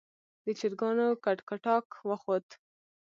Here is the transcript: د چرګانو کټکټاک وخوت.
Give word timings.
د 0.45 0.47
چرګانو 0.59 1.07
کټکټاک 1.23 1.87
وخوت. 2.09 2.47